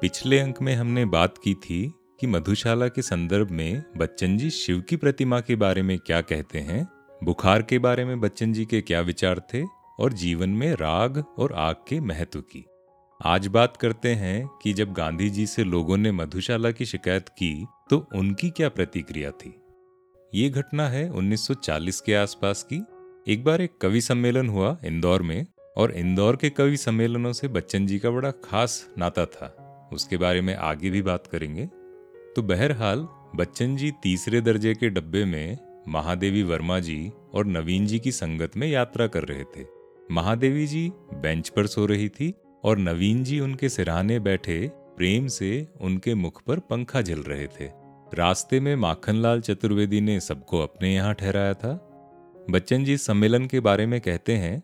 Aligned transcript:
पिछले 0.00 0.38
अंक 0.38 0.60
में 0.62 0.74
हमने 0.74 1.04
बात 1.04 1.38
की 1.38 1.54
थी 1.54 1.92
कि 2.20 2.26
मधुशाला 2.26 2.88
के 2.88 3.02
संदर्भ 3.02 3.50
में 3.50 3.82
बच्चन 3.96 4.36
जी 4.38 4.50
शिव 4.50 4.80
की 4.80 4.96
प्रतिमा 4.96 5.40
के 5.40 5.56
बारे 5.56 5.82
में 5.82 5.98
क्या 5.98 6.20
कहते 6.20 6.58
हैं, 6.58 6.86
बुखार 7.24 7.62
के 7.62 7.78
बारे 7.78 8.04
में 8.04 8.20
बच्चन 8.20 8.52
जी 8.52 8.64
के 8.64 8.80
क्या 8.80 9.00
विचार 9.00 9.40
थे, 9.54 9.62
और 10.00 10.12
जीवन 10.12 10.50
में 10.50 10.72
राग 10.72 11.24
और 11.38 11.52
आग 11.52 11.74
के 11.88 12.00
महत्व 12.00 12.40
की। 12.40 12.64
आज 13.24 13.46
बात 13.46 13.76
करते 13.76 14.08
हैं 14.08 14.46
कि 14.62 14.72
जब 14.72 14.92
गांधी 14.92 15.30
जी 15.30 15.46
से 15.46 15.64
लोगों 15.64 15.96
ने 15.96 16.12
मधुशाला 16.12 16.70
की 16.70 16.84
शिकायत 16.84 17.28
की 17.28 17.66
तो 17.90 18.06
उनकी 18.14 18.50
क्या 18.50 18.68
प्रतिक्रिया 18.68 19.30
थी। 19.30 19.54
ये 20.34 20.48
घटना 20.48 20.88
है 20.88 21.10
1940 21.10 22.00
के 22.00 22.14
आसपास 22.14 22.66
की। 22.72 22.84
एक 23.32 23.44
बार 23.44 23.60
एक 23.60 23.78
कवि 23.80 24.00
सम्मेलन 24.00 24.48
हुआ 24.48 24.76
इंदौर 24.84 25.22
में, 25.22 25.46
और 25.76 25.90
इंदौर 25.90 26.36
के 26.36 26.50
कवि 26.50 26.76
सम्मेलनों 26.76 27.32
से 27.32 27.48
बच्चन 27.48 27.86
जी 27.86 27.98
का 27.98 28.10
बड़ा 28.10 28.30
खास 28.30 28.88
नाता 28.98 29.26
था। 29.26 29.62
उसके 29.92 30.16
बारे 30.16 30.40
में 30.40 30.54
आगे 30.54 30.90
भी 30.90 31.02
बात 31.02 31.26
करेंगे। 31.26 31.66
तो 32.36 32.42
बहरहाल, 32.42 33.08
बच्चन 33.36 33.76
जी 33.76 33.92
तीसरे 34.02 34.40
दर्जे 34.40 34.74
के 34.74 34.88
डब्बे 34.88 35.24
में 35.24 35.58
महादेवी 35.88 36.42
वर्मा 36.42 36.78
जी 36.78 37.12
और 37.34 37.46
नवीन 37.46 37.86
जी 37.86 37.98
की 37.98 38.12
संगत 38.12 38.56
में 38.56 38.68
यात्रा 38.68 39.06
कर 39.06 39.22
रहे 39.22 39.44
थे। 39.44 39.66
महादेवी 40.10 40.66
जी 40.66 40.92
बेंच 40.96 41.48
पर 41.48 41.66
सो 41.66 41.86
रही 41.86 42.08
थी 42.08 42.34
और 42.64 42.78
नवीन 42.78 43.24
जी 43.24 43.40
उनके 43.40 43.68
सिराने 43.68 44.18
बैठे 44.18 44.70
प्रेम 44.74 45.26
से 45.26 45.68
उनके 45.80 46.14
मुख 46.14 46.42
पर 46.42 46.58
पंखा 46.58 47.02
झल 47.02 47.20
रहे 47.20 47.46
थे। 47.46 47.70
रास्ते 48.14 48.60
में 48.60 48.76
माखनलाल 48.76 49.40
चतुर्वेदी 49.40 50.00
ने 50.00 50.20
सबको 50.20 50.60
अपने 50.60 50.94
यहाँ 50.94 51.14
ठहराया 51.14 51.54
था। 51.54 51.88
बच्चन 52.50 52.84
जी 52.84 52.96
सम्मेलन 52.96 53.46
के 53.46 53.60
बारे 53.60 53.86
में 53.86 54.00
कहते 54.00 54.32
हैं, 54.32 54.62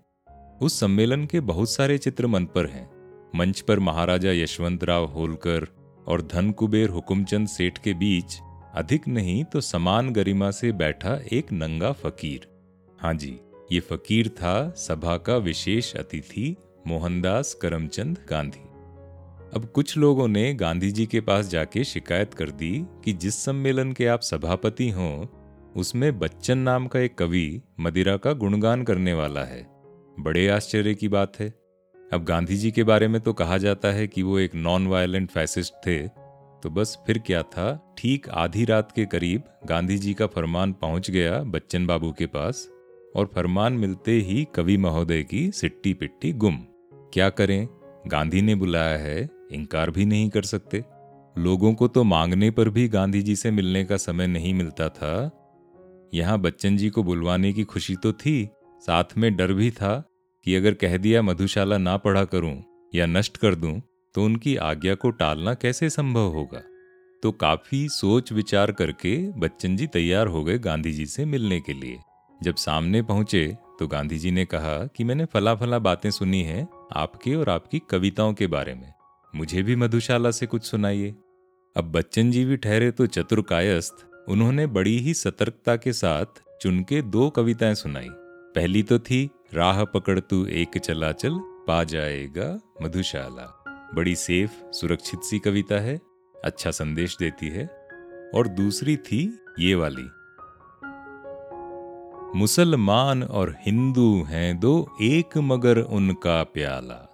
उस 0.62 0.80
सम्मेलन 0.80 1.26
के 1.26 1.40
बहुत 1.40 1.70
सारे 1.70 1.98
चित्र 1.98 2.26
मन 2.26 2.44
पर 2.44 2.66
हैं। 2.66 3.01
मंच 3.34 3.60
पर 3.60 3.78
महाराजा 3.78 4.32
यशवंत 4.32 4.84
राव 4.84 5.04
होलकर 5.04 5.66
और 6.06 6.22
धन 6.22 6.50
कुबेर 6.50 6.88
हुकुमचंद 6.88 7.48
सेठ 7.48 7.78
के 7.78 7.94
बीच 7.94 8.38
अधिक 8.74 9.08
नहीं 9.08 9.44
तो 9.44 9.60
समान 9.60 10.10
गरिमा 10.10 10.50
से 10.50 10.72
बैठा 10.72 11.20
एक 11.32 11.52
नंगा 11.52 11.92
फकीर। 11.92 12.46
हाँ 13.00 13.14
जी, 13.14 13.38
ये 13.72 13.80
फकीर 13.80 14.28
था 14.28 14.70
सभा 14.70 15.16
का 15.16 15.36
विशेष 15.36 15.94
अतिथि 15.96 16.56
मोहनदास 16.86 17.54
करमचंद 17.54 18.18
गांधी। 18.30 18.68
अब 19.54 19.70
कुछ 19.74 19.96
लोगों 19.96 20.28
ने 20.28 20.54
गांधी 20.54 20.90
जी 20.90 21.06
के 21.06 21.20
पास 21.20 21.48
जाके 21.48 21.84
शिकायत 21.84 22.34
कर 22.34 22.50
दी 22.50 22.86
कि 23.04 23.12
जिस 23.12 23.44
सम्मेलन 23.44 23.92
के 23.92 24.06
आप 24.06 24.20
सभापति 24.20 24.88
हों, 24.90 25.26
उसमें 25.76 26.18
बच्चन 26.18 26.58
नाम 26.58 26.86
का 26.86 27.00
एक 27.00 27.18
कवि 27.18 27.62
मदिरा 27.80 28.16
का 28.16 28.32
गुणगान 28.32 28.82
करने 28.82 29.12
वाला 29.12 29.44
है। 29.44 29.66
बड़े 30.20 30.48
आश्चर्य 30.48 30.94
की 30.94 31.08
बात 31.08 31.40
है। 31.40 31.61
अब 32.12 32.24
गांधी 32.24 32.56
जी 32.56 32.70
के 32.70 32.82
बारे 32.84 33.06
में 33.08 33.20
तो 33.20 33.32
कहा 33.32 33.56
जाता 33.58 33.88
है 33.88 34.06
कि 34.06 34.22
वो 34.22 34.38
एक 34.38 34.54
नॉन 34.54 34.86
वायलेंट 34.86 35.30
फैसिस्ट 35.30 35.74
थे। 35.86 35.98
तो 36.62 36.70
बस 36.70 36.98
फिर 37.06 37.18
क्या 37.18 37.42
था? 37.42 37.94
ठीक 37.98 38.28
आधी 38.28 38.64
रात 38.64 38.92
के 38.92 39.06
करीब 39.06 39.42
गांधी 39.66 39.96
जी 39.98 40.14
का 40.14 40.26
फरमान 40.26 40.72
पहुँच 40.72 41.10
गया 41.10 41.42
बच्चन 41.42 41.86
बाबू 41.86 42.12
के 42.12 42.26
पास 42.26 42.68
और 43.16 43.30
फरमान 43.34 43.72
मिलते 43.72 44.12
ही 44.12 44.46
कवि 44.54 44.76
महोदय 44.76 45.22
की 45.22 45.50
सिट्टी 45.50 45.94
पिट्टी 45.94 46.32
गुम। 46.32 46.58
क्या 47.12 47.30
करें? 47.30 47.68
गांधी 48.06 48.42
ने 48.42 48.54
बुलाया 48.54 48.98
है, 48.98 49.28
इनकार 49.52 49.90
भी 49.90 50.04
नहीं 50.04 50.28
कर 50.28 50.42
सकते। 50.42 50.84
लोगों 51.38 51.74
को 51.74 51.88
तो 51.88 52.04
मांगने 52.04 52.50
पर 52.50 52.68
भी 52.68 52.88
गांधी 52.88 53.22
जी 53.22 53.36
से 53.36 53.50
मिलने 53.50 53.84
का 53.84 53.96
समय 53.96 54.26
नहीं 54.26 54.54
मिलता 54.54 54.88
था। 54.88 55.30
यहाँ 56.14 56.40
बच्चन 56.40 56.76
जी 56.76 56.90
को 56.90 57.02
बुलवाने 57.02 57.52
की 57.52 57.64
खुशी 57.64 57.96
तो 57.96 58.12
थी, 58.12 58.48
साथ 58.80 59.18
में 59.18 59.36
डर 59.36 59.52
भी 59.52 59.70
था। 59.70 60.02
कि 60.44 60.54
अगर 60.54 60.74
कह 60.74 60.96
दिया 60.96 61.22
मधुशाला 61.22 61.78
ना 61.78 61.96
पढ़ा 61.96 62.24
करूँ 62.24 62.62
या 62.94 63.06
नष्ट 63.06 63.36
कर 63.36 63.54
दूँ 63.54 63.80
तो 64.14 64.24
उनकी 64.24 64.56
आज्ञा 64.56 64.94
को 64.94 65.10
टालना 65.10 65.54
कैसे 65.54 65.90
संभव 65.90 66.28
होगा? 66.28 66.62
तो 67.22 67.32
काफ़ी 67.32 67.88
सोच 67.88 68.32
विचार 68.32 68.72
करके 68.72 69.16
बच्चन 69.32 69.76
जी 69.76 69.86
तैयार 69.86 70.26
हो 70.26 70.44
गए 70.44 70.58
गांधी 70.58 70.92
जी 70.92 71.06
से 71.06 71.24
मिलने 71.24 71.60
के 71.60 71.72
लिए। 71.72 71.98
जब 72.40 72.54
सामने 72.54 73.02
पहुँचे 73.02 73.46
तो 73.78 73.86
गांधी 73.86 74.18
जी 74.18 74.30
ने 74.30 74.44
कहा 74.44 74.86
कि 74.86 75.04
मैंने 75.04 75.24
फला 75.24 75.54
फला 75.54 75.78
बातें 75.78 76.10
सुनी 76.10 76.42
हैं 76.42 76.68
आपके 76.92 77.34
और 77.34 77.48
आपकी 77.48 77.80
कविताओं 77.90 78.32
के 78.34 78.46
बारे 78.46 78.74
में। 78.74 78.92
मुझे 79.34 79.62
भी 79.62 79.76
मधुशाला 79.76 80.30
से 80.30 80.46
कुछ 80.46 80.64
सुनाइए। 80.64 81.14
अब 81.76 81.92
बच्चन 81.92 82.30
जी 82.30 82.44
भी 82.44 82.56
ठहरे 82.56 82.90
तो 82.90 83.06
चतुर 83.06 83.42
कायस्थ 83.42 84.04
उन्होंने 84.28 84.66
बड़ी 84.66 84.98
ही 84.98 85.14
सतर्कता 85.14 85.76
के 85.76 85.92
साथ 85.92 86.42
चुन 86.60 86.82
के 86.82 87.02
दो 87.02 87.28
कविताएँ 87.30 87.74
सुनाई। 87.74 88.08
पहली 88.54 88.82
तो 88.82 88.98
थी 88.98 89.28
राह 89.54 89.84
पकड़ 89.84 90.20
तू 90.20 90.46
एक 90.46 90.78
चला 90.78 91.12
चल 91.12 91.34
पा 91.38 91.84
जाएगा 91.84 92.60
मधुशाला। 92.82 93.64
बड़ी 93.94 94.14
सेफ़, 94.14 94.72
सुरक्षित 94.72 95.20
सी 95.20 95.38
कविता 95.38 95.80
है 95.80 96.00
अच्छा 96.44 96.70
संदेश 96.70 97.16
देती 97.16 97.48
है। 97.48 97.88
और 98.34 98.48
दूसरी 98.48 98.96
थी 98.96 99.38
ये 99.58 99.74
वाली। 99.74 100.10
मुसलमान 102.38 103.22
और 103.22 103.56
हिंदू 103.66 104.22
हैं 104.22 104.60
दो 104.60 104.96
एक 105.02 105.38
मगर 105.38 105.78
उनका 105.78 106.44
प्याला। 106.44 107.08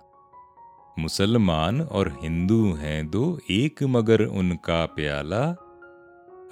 मुसलमान 0.98 1.80
और 1.80 2.18
हिंदू 2.22 2.72
हैं 2.72 3.10
दो 3.10 3.40
एक 3.50 3.82
मगर 3.82 4.24
उनका 4.24 4.86
प्याला। 4.86 5.44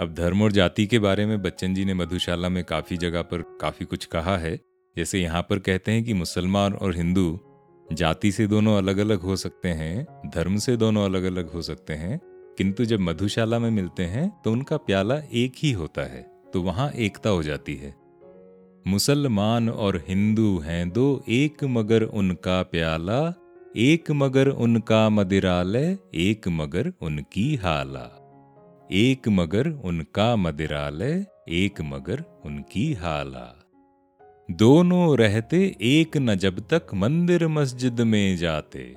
अब 0.00 0.14
धर्म 0.18 0.42
और 0.42 0.52
जाति 0.52 0.86
के 0.86 0.98
बारे 0.98 1.26
में 1.26 1.42
बच्चन 1.42 1.74
जी 1.74 1.84
ने 1.84 1.94
मधुशाला 1.94 2.48
में 2.48 2.64
काफ़ी 2.64 2.96
जगह 2.96 3.22
पर 3.22 3.58
काफ़ी 3.60 3.86
कुछ 3.86 4.04
कहा 4.04 4.36
है। 4.36 4.65
जैसे 4.96 5.20
यहाँ 5.20 5.42
पर 5.42 5.58
कहते 5.58 5.92
हैं 5.92 6.04
कि 6.04 6.14
मुसलमान 6.14 6.74
और 6.74 6.94
हिंदू 6.96 7.38
जाति 7.86 8.30
से 8.32 8.46
दोनों 8.46 8.76
अलग 8.78 8.98
अलग 8.98 9.20
हो 9.20 9.36
सकते 9.36 9.68
हैं, 9.68 10.06
धर्म 10.26 10.56
से 10.56 10.76
दोनों 10.76 11.04
अलग 11.04 11.24
अलग 11.24 11.50
हो 11.50 11.62
सकते 11.62 11.94
हैं, 11.94 12.20
किंतु 12.58 12.84
जब 12.84 13.00
मधुशाला 13.00 13.58
में 13.58 13.70
मिलते 13.70 14.04
हैं 14.04 14.28
तो 14.44 14.52
उनका 14.52 14.76
प्याला 14.76 15.20
एक 15.34 15.52
ही 15.56 15.72
होता 15.72 16.02
है 16.02 16.22
तो 16.52 16.62
वहाँ 16.62 16.90
एकता 16.90 17.30
हो 17.30 17.42
जाती 17.42 17.74
है। 17.74 17.94
मुसलमान 18.84 19.68
और 19.68 19.96
हिंदू 20.08 20.58
हैं 20.58 20.88
दो, 20.90 21.24
एक 21.28 21.64
मगर 21.64 22.02
उनका 22.02 22.62
प्याला, 22.62 23.34
एक 23.76 24.10
मगर 24.10 24.48
उनका 24.48 25.08
मदिरालय, 25.08 25.96
एक 26.14 26.48
मगर 26.48 26.92
उनकी 27.02 27.54
हाला। 27.56 28.08
एक 28.92 29.28
मगर 29.28 29.68
उनका 29.84 30.34
मदिरालय, 30.36 31.26
एक 31.48 31.80
मगर 31.82 32.24
उनकी 32.44 32.92
हाला। 32.94 33.65
दोनों 34.50 35.18
रहते 35.18 35.76
एक 35.82 36.16
न 36.16 36.34
जब 36.34 36.60
तक 36.68 36.86
मंदिर 36.94 37.48
मस्जिद 37.48 38.00
में 38.00 38.36
जाते। 38.36 38.94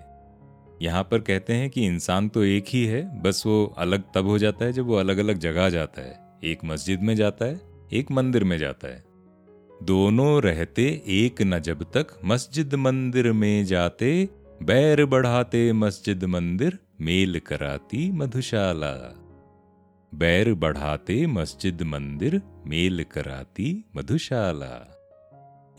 यहाँ 0.81 1.03
पर 1.03 1.19
कहते 1.19 1.53
हैं 1.53 1.69
कि 1.69 1.85
इंसान 1.85 2.29
तो 2.29 2.43
एक 2.43 2.65
ही 2.67 2.85
है, 2.85 3.21
बस 3.21 3.43
वो 3.45 3.75
अलग 3.77 4.03
तब 4.15 4.25
हो 4.25 4.37
जाता 4.37 4.65
है 4.65 4.73
जब 4.73 4.85
वो 4.85 4.95
अलग 4.95 5.17
अलग 5.17 5.37
जगह 5.37 5.69
जाता 5.69 6.01
है। 6.01 6.19
एक 6.43 6.59
मस्जिद 6.65 7.01
में 7.01 7.15
जाता 7.15 7.45
है, 7.45 7.61
एक 7.93 8.11
मंदिर 8.11 8.43
में 8.43 8.57
जाता 8.57 8.87
है। 8.87 9.03
दोनों 9.83 10.41
रहते 10.41 11.01
एक 11.07 11.41
न 11.41 11.59
जब 11.59 11.83
तक 11.83 12.07
मस्जिद 12.25 12.75
मंदिर 12.75 13.31
में 13.31 13.66
जाते, 13.66 14.29
बैर 14.63 15.05
बढ़ाते 15.05 15.73
मस्जिद 15.73 16.23
मंदिर, 16.23 16.79
मेल 17.01 17.39
कराती 17.39 18.11
मधुशाला। 18.11 18.93
बैर 20.16 20.53
बढ़ाते 20.53 21.27
मस्जिद 21.27 21.81
मंदिर, 21.81 22.41
मेल 22.67 23.05
कराती 23.11 23.85
मधुशाला। 23.95 24.98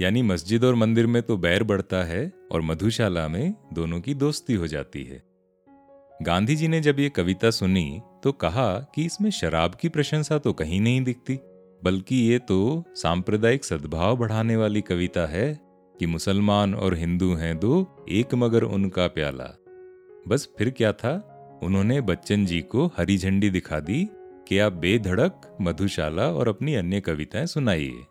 यानी 0.01 0.23
मस्जिद 0.23 0.65
और 0.65 0.75
मंदिर 0.75 1.07
में 1.07 1.23
तो 1.23 1.37
बैर 1.37 1.63
बढ़ता 1.63 2.05
है 2.05 2.33
और 2.53 2.61
मधुशाला 2.61 3.29
में 3.29 3.55
दोनों 3.73 4.01
की 4.01 4.15
दोस्ती 4.15 4.55
हो 4.55 4.67
जाती 4.67 5.05
है। 5.05 5.23
गांधी 6.23 6.57
जी 6.57 6.69
ने 6.69 6.81
जब 6.81 7.01
ये 7.01 7.09
कविता 7.09 7.51
सुनी 7.51 8.01
तो 8.25 8.33
कहा 8.33 8.79
कि 8.95 9.05
इसमें 9.05 9.31
शराब 9.31 9.75
की 9.75 9.89
प्रशंसा 9.89 10.39
तो 10.39 10.53
कहीं 10.53 10.81
नहीं 10.81 11.03
दिखती, 11.05 11.39
बल्कि 11.85 12.17
ये 12.17 12.39
तो 12.39 12.85
सांप्रदायिक 12.97 13.65
सद्भाव 13.65 14.17
बढ़ाने 14.17 14.57
वाली 14.57 14.81
कविता 14.81 15.27
है 15.27 15.61
कि 15.99 16.07
मुसलमान 16.07 16.75
और 16.75 16.95
हिंदू 16.95 17.35
हैं 17.35 17.59
दो, 17.59 18.07
एक 18.09 18.35
मगर 18.35 18.63
उनका 18.63 19.07
प्याला। 19.07 19.57
बस 20.29 20.49
फिर 20.59 20.71
क्या 20.71 20.93
था? 20.93 21.13
उन्होंने 21.63 22.01
बच्चन 22.01 22.47
जी 22.47 22.61
को 22.61 22.87
हरी 22.87 23.19
झंडी 23.19 23.51
दिखा 23.51 23.81
दी 23.81 24.09
कि 24.49 24.59
आप 24.59 24.73
बेधड़क, 24.73 25.57
मधुशाला 25.61 26.27
और 26.27 26.49
अपनी 26.49 26.75
अन्य 26.75 27.01
कविताएँ 27.01 27.47
सुनाइए। 27.47 28.05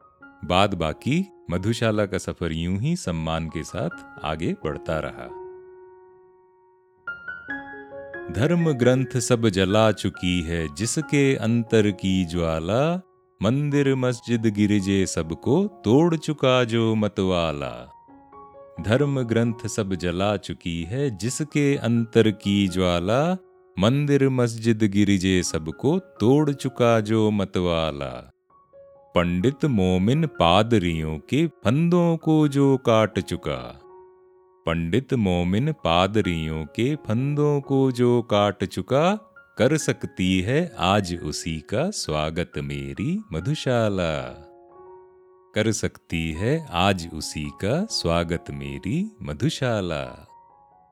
बाद 0.46 0.74
बाकी 0.74 1.26
मधुशाला 1.52 2.06
का 2.06 2.18
सफ़र 2.18 2.52
यूँ 2.52 2.80
ही 2.80 2.96
सम्मान 2.96 3.48
के 3.48 3.64
साथ 3.64 4.26
आगे 4.26 4.54
बढ़ता 4.54 5.00
रहा। 5.00 5.28
धर्म 8.34 8.72
ग्रंथ 8.72 9.18
सब 9.18 9.50
जला 9.50 9.92
चुकी 9.92 10.42
है, 10.42 10.76
जिसके 10.76 11.36
अंतर 11.36 11.92
की 11.92 12.26
ज्वाला, 12.26 13.02
मंदिर 13.44 13.96
मस्जिद 13.96 14.42
गिरिजे 14.42 15.06
सबको 15.06 15.68
तोड़ 15.68 16.16
चुका 16.16 16.64
जो 16.64 16.96
मतवाला। 16.96 17.94
धर्म 18.82 19.22
ग्रंथ 19.22 19.68
सब 19.68 19.94
जला 19.94 20.38
चुकी 20.38 20.84
है, 20.84 21.18
जिसके 21.18 21.76
अंतर 21.76 22.32
की 22.32 22.68
ज्वाला, 22.68 23.38
मंदिर 23.80 24.30
मस्जिद 24.30 24.84
गिरिजे 24.84 25.44
सबको 25.44 26.00
तोड़ 26.00 26.52
चुका 26.52 27.00
जो 27.00 27.32
मतवाला। 27.32 28.32
पंडित 29.16 29.66
मोमिन 29.66 30.26
पादरियों 30.26 31.20
के 31.20 31.48
फंदों 31.48 32.18
को 32.18 32.48
जो 32.48 32.78
काट 32.78 33.20
चुका। 33.20 33.82
पंडित 34.66 35.14
मोमिन 35.14 35.72
पादरियों 35.72 36.66
के 36.66 36.96
फंदों 36.96 37.62
को 37.62 37.92
जो 37.92 38.22
काट 38.22 38.66
चुका, 38.66 39.16
कर 39.58 39.78
सकती 39.78 40.42
है 40.42 40.76
आज 40.80 41.20
उसी 41.24 41.60
का 41.60 41.90
स्वागत 41.90 42.52
मेरी 42.58 43.22
मधुशाला। 43.34 44.20
कर 45.56 45.72
सकती 45.72 46.32
है 46.32 46.68
आज 46.72 47.10
उसी 47.14 47.46
का 47.46 47.86
स्वागत 47.86 48.46
मेरी 48.50 49.12
मधुशाला। 49.22 50.28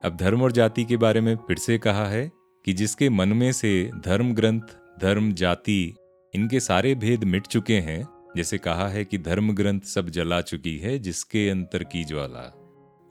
अब 0.04 0.18
धर्म 0.18 0.42
और 0.42 0.52
जाति 0.52 0.86
के 0.86 0.98
बारे 0.98 1.22
में 1.22 1.36
फिर 1.36 1.58
से 1.58 1.78
कहा 1.78 2.06
है 2.06 2.32
कि 2.66 2.74
जिसके 2.74 3.10
मन 3.10 3.30
में 3.30 3.52
से 3.52 3.92
धर्म 4.06 4.34
ग्रंथ, 4.34 4.62
धर्म 5.02 5.34
जाति 5.34 5.96
इनके 6.38 6.60
सारे 6.60 6.94
भेद 6.96 7.24
मिट 7.24 7.48
चुके 7.48 7.78
हैं, 7.80 8.06
जैसे 8.38 8.58
कहा 8.58 8.88
है 8.88 9.04
कि 9.06 9.18
धर्म 9.18 9.54
ग्रंथ 9.54 9.82
सब 9.82 10.10
जला 10.10 10.40
चुकी 10.42 10.78
है 10.78 10.98
जिसके 11.00 11.50
अंतर 11.50 11.84
की 11.84 12.04
ज्वाला 12.04 12.54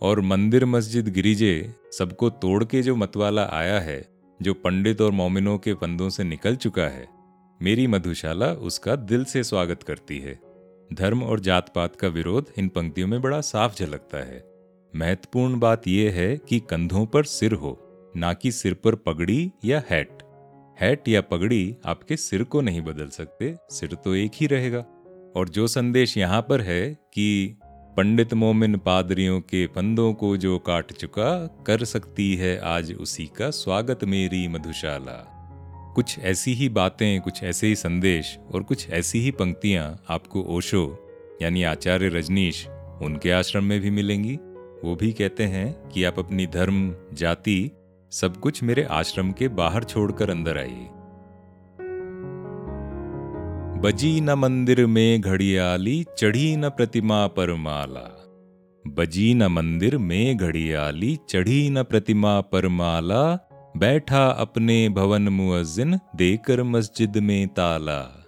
और 0.03 0.21
मंदिर 0.21 0.65
मस्जिद 0.65 1.09
गिरिजे 1.09 1.75
सबको 1.99 2.31
तोड़ 2.31 2.65
के 2.65 2.83
जो 2.83 2.95
मतवाला 2.97 3.49
आया 3.53 3.81
है, 3.81 4.09
जो 4.43 4.55
पंडित 4.55 5.01
और 5.01 5.11
मोमिनों 5.11 5.59
के 5.59 5.75
फंदों 5.75 6.09
से 6.09 6.25
निकल 6.25 6.57
चुका 6.57 6.83
है, 6.83 7.09
मेरी 7.61 7.87
मधुशाला 7.87 8.47
उसका 8.47 8.97
दिल 8.97 9.25
से 9.25 9.43
स्वागत 9.45 9.83
करती 9.83 10.19
है। 10.19 10.39
धर्म 10.93 11.23
और 11.23 11.41
जात 11.41 11.73
पात 11.75 11.97
का 11.97 12.09
विरोध 12.09 12.53
इन 12.59 12.69
पंक्तियों 12.69 13.09
में 13.09 13.21
बड़ा 13.23 13.41
साफ़ 13.41 13.77
झलकता 13.79 14.19
है। 14.19 14.45
महत्वपूर्ण 14.93 15.59
बात 15.59 15.89
यह 15.89 16.13
है 16.13 16.37
कि 16.39 16.61
कंधों 16.61 17.07
पर 17.07 17.25
सिर 17.25 17.53
हो, 17.53 17.79
ना 18.17 18.33
कि 18.33 18.53
सिर 18.53 18.75
पर 18.75 18.95
पगड़ी 18.95 19.51
या 19.65 19.83
हैट। 19.91 20.16
हैट 20.81 21.09
या 21.09 21.21
पगड़ी 21.21 21.77
आपके 21.87 22.17
सिर 22.17 22.43
को 22.43 22.61
नहीं 22.61 22.81
बदल 22.81 23.09
सकते, 23.09 23.55
सिर 23.71 23.95
तो 23.95 24.15
एक 24.15 24.31
ही 24.35 24.47
रहेगा। 24.47 24.79
और 25.37 25.49
जो 25.49 25.67
संदेश 25.67 26.17
यहाँ 26.17 26.43
पर 26.43 26.61
है 26.61 26.95
कि 26.95 27.59
पंडित 27.97 28.35
मोमिन 28.35 28.77
पादरियों 28.77 29.41
के 29.41 29.67
फंदों 29.67 30.15
को 30.15 30.37
जो 30.37 30.59
काट 30.59 30.93
चुका, 30.93 31.65
कर 31.67 31.85
सकती 31.85 32.35
है 32.37 32.59
आज 32.59 32.93
उसी 32.93 33.27
का 33.27 33.51
स्वागत 33.51 34.05
मेरी 34.05 34.49
मधुशाला। 34.49 35.33
कुछ 35.95 36.19
ऐसी 36.19 36.53
ही 36.55 36.69
बातें, 36.69 37.21
कुछ 37.21 37.43
ऐसे 37.43 37.67
ही 37.67 37.77
संदेश 37.77 38.39
और 38.55 38.63
कुछ 38.63 38.91
ऐसी 38.91 39.19
ही 39.19 39.31
पंक्तियाँ 39.31 40.05
आपको 40.09 40.43
ओशो, 40.43 41.09
यानी 41.43 41.63
आचार्य 41.63 42.09
रजनीश, 42.09 42.67
उनके 43.03 43.31
आश्रम 43.31 43.65
में 43.65 43.81
भी 43.81 43.91
मिलेंगी। 43.91 44.39
वो 44.85 44.97
भी 44.97 45.13
कहते 45.13 45.45
हैं 45.45 45.89
कि 45.89 46.05
आप 46.05 46.19
अपनी 46.19 46.47
धर्म, 46.47 46.95
जाति 47.13 47.71
सब 48.11 48.37
कुछ 48.37 48.63
मेरे 48.63 48.83
आश्रम 48.83 49.33
के 49.33 49.49
बाहर 49.49 49.85
छोड़कर 49.85 50.31
अंदर 50.31 50.59
आई। 50.59 50.87
बजी 53.81 54.21
न 54.21 54.31
मंदिर 54.31 54.87
में 54.87 55.21
घड़ियाली, 55.21 56.05
चढ़ी 56.19 56.57
न 56.57 56.69
प्रतिमा 56.69 57.27
पर 57.27 57.55
माला। 57.55 58.23
बजी 58.87 59.35
न 59.35 59.47
मंदिर 59.47 59.99
में 59.99 60.37
घड़ियाली, 60.37 61.19
चढ़ी 61.29 61.71
न 61.71 61.83
प्रतिमा 61.83 62.41
पर 62.41 62.69
माला। 62.69 63.49
बैठा 63.77 64.27
अपने 64.27 64.89
भवन 64.89 65.23
मुअज्जिन, 65.23 65.99
देकर 66.17 66.63
मस्जिद 66.63 67.17
में 67.17 67.49
ताला। 67.49 68.27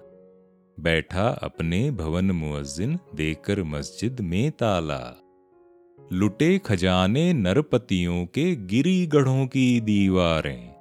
बैठा 0.81 1.29
अपने 1.29 1.91
भवन 1.91 2.31
मुअज्जिन, 2.31 2.99
देकर 3.15 3.63
मस्जिद 3.63 4.21
में 4.21 4.51
ताला। 4.51 5.28
लुटे 6.13 6.59
खजाने 6.59 7.33
नरपतियों 7.33 8.27
के 8.27 8.57
गिरी 8.57 9.07
गढ़ों 9.07 9.47
की 9.47 9.81
दीवारें। 9.81 10.75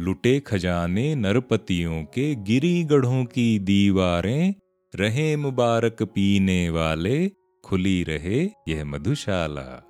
लुटे 0.00 0.40
खजाने 0.40 1.14
नरपतियों 1.14 2.04
के 2.04 2.34
गिरी 2.34 2.84
गढ़ों 2.84 3.24
की 3.24 3.58
दीवारें, 3.58 4.54
रहे 4.94 5.36
मुबारक 5.36 6.02
पीने 6.02 6.70
वाले, 6.70 7.28
खुली 7.64 8.02
रहे 8.02 8.44
यह 8.68 8.84
मधुशाला। 8.84 9.84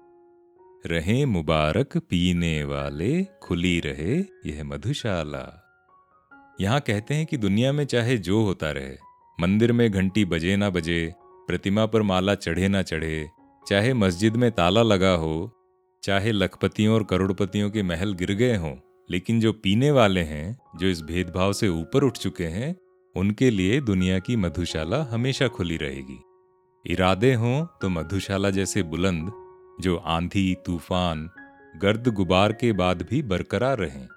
रहे 0.86 1.24
मुबारक 1.26 1.96
पीने 1.96 2.64
वाले, 2.64 3.24
खुली 3.24 3.80
रहे 3.80 4.18
यह 4.50 4.64
मधुशाला। 4.64 5.64
यहाँ 6.60 6.80
कहते 6.80 7.14
हैं 7.14 7.26
कि 7.26 7.36
दुनिया 7.36 7.72
में 7.72 7.84
चाहे 7.84 8.18
जो 8.18 8.42
होता 8.42 8.70
रहे, 8.70 8.96
मंदिर 9.40 9.72
में 9.72 9.90
घंटी 9.90 10.24
बजे 10.24 10.56
ना 10.56 10.70
बजे, 10.70 11.14
प्रतिमा 11.46 11.86
पर 11.86 12.02
माला 12.02 12.34
चढ़े 12.34 12.68
ना 12.68 12.82
चढ़े 12.82 13.37
चाहे 13.68 13.94
मस्जिद 13.94 14.36
में 14.36 14.50
ताला 14.52 14.82
लगा 14.82 15.10
हो, 15.10 15.50
चाहे 16.02 16.32
लखपतियों 16.32 16.94
और 16.94 17.04
करोड़पतियों 17.04 17.70
के 17.70 17.82
महल 17.82 18.14
गिर 18.14 18.32
गए 18.32 18.56
हों, 18.56 18.74
लेकिन 19.10 19.40
जो 19.40 19.52
पीने 19.52 19.90
वाले 19.90 20.20
हैं, 20.20 20.58
जो 20.76 20.86
इस 20.86 21.02
भेदभाव 21.02 21.52
से 21.52 21.68
ऊपर 21.68 22.04
उठ 22.04 22.18
चुके 22.18 22.44
हैं, 22.44 22.74
उनके 23.16 23.50
लिए 23.50 23.80
दुनिया 23.80 24.18
की 24.18 24.36
मधुशाला 24.36 25.02
हमेशा 25.02 25.48
खुली 25.48 25.76
रहेगी। 25.76 26.18
इरादे 26.84 27.34
हों 27.34 27.64
तो 27.80 27.88
मधुशाला 27.88 28.50
जैसे 28.50 28.82
बुलंद, 28.82 29.32
जो 29.80 29.96
आंधी, 29.96 30.54
तूफ़ान, 30.66 31.30
गर्द 31.76 32.08
गुबार 32.08 32.52
के 32.52 32.72
बाद 32.72 33.06
भी 33.10 33.22
बरकरार 33.22 33.78
रहें। 33.78 34.08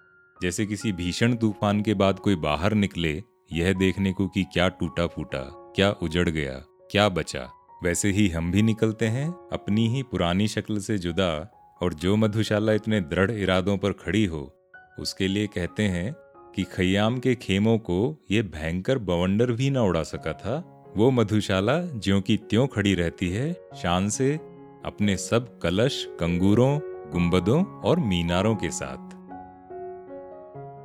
जैसे 0.42 0.65
किसी 0.65 0.92
भीषण 0.92 1.36
तूफ़ान 1.36 1.81
के 1.81 1.94
बाद 1.94 2.19
कोई 2.19 2.36
बाहर 2.36 2.74
निकले, 2.74 3.24
यह 3.53 3.74
देखने 3.74 4.13
को 4.13 4.27
कि 4.27 4.44
क्या 4.44 4.68
टूटा 4.69 5.07
फूटा 5.07 5.50
क्या 5.75 5.92
उजड़ 5.92 6.30
गया, 6.30 6.53
क्या 6.92 7.09
बचा। 7.09 7.50
वैसे 7.83 8.11
ही 8.11 8.29
हम 8.29 8.51
भी 8.51 8.61
निकलते 8.61 9.05
हैं, 9.05 9.29
अपनी 9.53 9.87
ही 9.87 10.03
पुरानी 10.03 10.47
शक्ल 10.47 10.79
से 10.79 10.97
जुदा, 10.97 11.51
और 11.81 11.93
जो 11.93 12.15
मधुशाला 12.15 12.73
इतने 12.73 13.01
दृढ़ 13.01 13.31
इरादों 13.31 13.77
पर 13.77 13.91
खड़ी 13.91 14.25
हो, 14.25 14.55
उसके 14.99 15.27
लिए 15.27 15.47
कहते 15.47 15.83
हैं 15.83 16.15
कि 16.55 16.63
खयाम 16.63 17.19
के 17.19 17.35
खेमों 17.35 17.77
को 17.77 18.17
ये 18.31 18.41
भयंकर 18.41 18.97
बवंडर 18.97 19.51
भी 19.51 19.69
ना 19.69 19.81
उड़ा 19.81 20.03
सका 20.03 20.33
था। 20.33 20.83
वो 20.97 21.11
मधुशाला 21.11 21.81
ज्यो 21.81 22.21
की 22.21 22.37
त्यों 22.37 22.67
खड़ी 22.67 22.93
रहती 22.93 23.29
है, 23.29 23.53
शान 23.53 24.09
से 24.09 24.39
अपने 24.85 25.17
सब 25.17 25.59
कलश, 25.59 26.07
कंगूरों, 26.19 26.79
गुंबदों 27.11 27.65
और 27.65 27.99
मीनारों 27.99 28.55
के 28.55 28.69
साथ। 28.71 29.09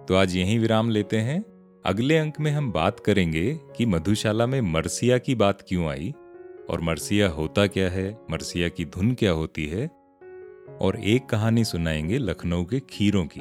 तो 0.09 0.15
आज 0.15 0.37
यहीं 0.37 0.59
विराम 0.59 0.91
लेते 0.91 1.17
हैं। 1.17 1.45
अगले 1.87 2.19
अंक 2.19 2.41
में 2.41 2.51
हम 2.51 2.73
बात 2.73 3.01
करेंगे 3.01 3.61
कि 3.77 3.87
मधुशाला 3.87 4.47
में 4.47 4.61
मरसिया 4.61 5.19
की 5.19 5.35
बात 5.35 5.65
क्यों 5.69 5.89
आई 5.89 6.15
और 6.71 6.81
मरसिया 6.81 7.29
होता 7.29 7.67
क्या 7.67 7.91
है? 7.91 8.19
मरसिया 8.31 8.69
की 8.69 8.85
धुन 8.85 9.15
क्या 9.15 9.31
होती 9.31 9.67
है? 9.67 9.91
और 10.81 11.01
एक 11.01 11.27
कहानी 11.27 11.65
सुनाएँगे 11.65 12.19
लखनऊ 12.19 12.65
के 12.65 12.81
खीरों 12.81 13.27
की, 13.27 13.41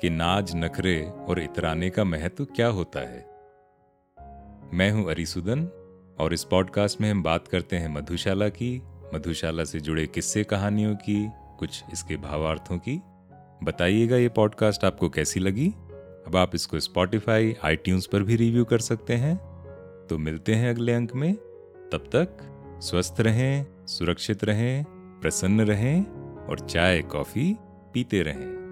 कि 0.00 0.10
नाज 0.10 0.52
नखरे 0.56 1.02
और 1.28 1.42
इतराने 1.42 1.90
का 1.90 2.04
महत्व 2.04 2.44
क्या 2.44 2.66
होता 2.66 3.00
है। 3.00 3.34
मैं 4.78 4.90
हूँ 4.90 5.10
अरिसुदन, 5.10 5.64
और 6.18 6.34
इस 6.34 6.44
पॉडकास्ट 6.44 7.00
में 7.00 7.10
हम 7.10 7.22
बात 7.22 7.48
करते 7.48 7.76
हैं 7.76 7.88
मधुशाला 7.88 8.48
की। 8.48 8.82
मधुशाला 9.14 9.64
से 9.64 9.80
जुड़े 9.80 10.06
किस्से 10.06 10.44
कहानियों 10.44 10.94
की, 10.94 11.30
कुछ 11.58 11.84
इसके 11.92 12.16
भावार्थों 12.16 12.78
की। 12.78 13.00
बताइएगा 13.64 14.16
ये 14.16 14.28
पॉडकास्ट 14.28 14.84
आपको 14.84 15.08
कैसी 15.08 15.40
लगी? 15.40 15.68
अब 16.26 16.36
आप 16.36 16.54
इसको 16.54 16.80
स्पॉटिफाई 16.80 17.56
आई 17.64 17.76
पर 17.88 18.22
भी 18.22 18.36
रिव्यू 18.36 18.64
कर 18.64 18.78
सकते 18.78 19.14
हैं। 19.14 19.36
तो 20.06 20.18
मिलते 20.18 20.54
हैं 20.54 20.70
अगले 20.70 20.92
अंक 20.92 21.14
में। 21.14 21.34
तब 21.92 22.10
तक 22.12 22.53
स्वस्थ 22.84 23.20
रहें 23.20 23.86
सुरक्षित 23.86 24.44
रहें 24.44 24.84
प्रसन्न 25.20 25.60
रहें 25.60 26.04
और 26.46 26.58
चाय 26.60 27.02
कॉफ़ी 27.02 27.56
पीते 27.94 28.22
रहें। 28.22 28.63